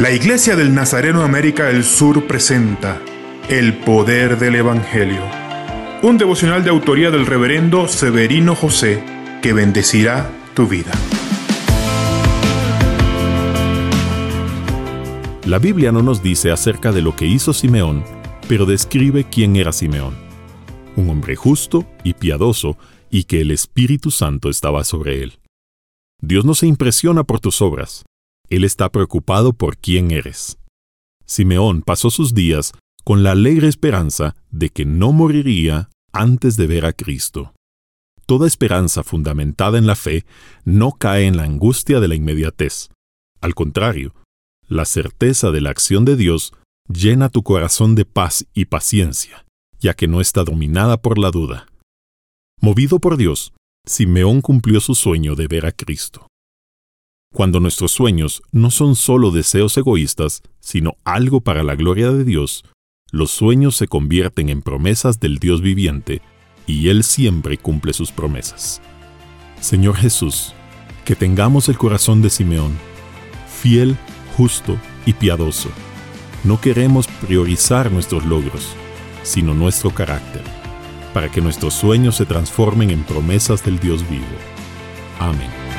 La 0.00 0.10
Iglesia 0.10 0.56
del 0.56 0.74
Nazareno 0.74 1.24
América 1.24 1.66
del 1.66 1.84
Sur 1.84 2.26
presenta 2.26 3.02
El 3.50 3.74
Poder 3.74 4.38
del 4.38 4.54
Evangelio, 4.54 5.20
un 6.02 6.16
devocional 6.16 6.64
de 6.64 6.70
autoría 6.70 7.10
del 7.10 7.26
reverendo 7.26 7.86
Severino 7.86 8.54
José 8.54 9.04
que 9.42 9.52
bendecirá 9.52 10.30
tu 10.54 10.66
vida. 10.66 10.90
La 15.44 15.58
Biblia 15.58 15.92
no 15.92 16.02
nos 16.02 16.22
dice 16.22 16.50
acerca 16.50 16.92
de 16.92 17.02
lo 17.02 17.14
que 17.14 17.26
hizo 17.26 17.52
Simeón, 17.52 18.02
pero 18.48 18.64
describe 18.64 19.24
quién 19.24 19.54
era 19.56 19.70
Simeón. 19.70 20.16
Un 20.96 21.10
hombre 21.10 21.36
justo 21.36 21.84
y 22.04 22.14
piadoso 22.14 22.78
y 23.10 23.24
que 23.24 23.42
el 23.42 23.50
Espíritu 23.50 24.10
Santo 24.10 24.48
estaba 24.48 24.82
sobre 24.82 25.22
él. 25.22 25.40
Dios 26.22 26.46
no 26.46 26.54
se 26.54 26.66
impresiona 26.66 27.22
por 27.24 27.40
tus 27.40 27.60
obras, 27.60 28.06
Él 28.50 28.64
está 28.64 28.90
preocupado 28.90 29.52
por 29.52 29.78
quién 29.78 30.10
eres. 30.10 30.58
Simeón 31.24 31.82
pasó 31.82 32.10
sus 32.10 32.34
días 32.34 32.72
con 33.04 33.22
la 33.22 33.32
alegre 33.32 33.68
esperanza 33.68 34.34
de 34.50 34.68
que 34.70 34.84
no 34.84 35.12
moriría 35.12 35.88
antes 36.12 36.56
de 36.56 36.66
ver 36.66 36.84
a 36.84 36.92
Cristo. 36.92 37.54
Toda 38.26 38.46
esperanza 38.46 39.02
fundamentada 39.02 39.78
en 39.78 39.86
la 39.86 39.96
fe 39.96 40.24
no 40.64 40.92
cae 40.92 41.26
en 41.26 41.36
la 41.36 41.44
angustia 41.44 42.00
de 42.00 42.08
la 42.08 42.14
inmediatez. 42.16 42.90
Al 43.40 43.54
contrario, 43.54 44.12
la 44.68 44.84
certeza 44.84 45.50
de 45.50 45.60
la 45.60 45.70
acción 45.70 46.04
de 46.04 46.16
Dios 46.16 46.52
llena 46.88 47.28
tu 47.28 47.42
corazón 47.42 47.94
de 47.94 48.04
paz 48.04 48.46
y 48.54 48.66
paciencia, 48.66 49.46
ya 49.80 49.94
que 49.94 50.08
no 50.08 50.20
está 50.20 50.44
dominada 50.44 51.00
por 51.00 51.18
la 51.18 51.30
duda. 51.30 51.66
Movido 52.60 52.98
por 52.98 53.16
Dios, 53.16 53.52
Simeón 53.86 54.42
cumplió 54.42 54.80
su 54.80 54.94
sueño 54.94 55.34
de 55.34 55.46
ver 55.46 55.66
a 55.66 55.72
Cristo. 55.72 56.26
Cuando 57.32 57.60
nuestros 57.60 57.92
sueños 57.92 58.42
no 58.52 58.70
son 58.70 58.96
solo 58.96 59.30
deseos 59.30 59.76
egoístas, 59.76 60.42
sino 60.60 60.96
algo 61.04 61.40
para 61.40 61.62
la 61.62 61.76
gloria 61.76 62.10
de 62.10 62.24
Dios, 62.24 62.64
los 63.12 63.30
sueños 63.30 63.76
se 63.76 63.86
convierten 63.86 64.48
en 64.48 64.62
promesas 64.62 65.20
del 65.20 65.38
Dios 65.38 65.62
viviente 65.62 66.22
y 66.66 66.88
Él 66.88 67.04
siempre 67.04 67.58
cumple 67.58 67.92
sus 67.92 68.12
promesas. 68.12 68.80
Señor 69.60 69.96
Jesús, 69.96 70.54
que 71.04 71.16
tengamos 71.16 71.68
el 71.68 71.78
corazón 71.78 72.22
de 72.22 72.30
Simeón, 72.30 72.76
fiel, 73.60 73.96
justo 74.36 74.76
y 75.06 75.12
piadoso. 75.12 75.70
No 76.44 76.60
queremos 76.60 77.06
priorizar 77.06 77.92
nuestros 77.92 78.24
logros, 78.24 78.74
sino 79.22 79.54
nuestro 79.54 79.90
carácter 79.90 80.42
para 81.12 81.30
que 81.30 81.40
nuestros 81.40 81.74
sueños 81.74 82.16
se 82.16 82.26
transformen 82.26 82.90
en 82.90 83.02
promesas 83.02 83.64
del 83.64 83.78
Dios 83.78 84.08
vivo. 84.08 84.24
Amén. 85.18 85.69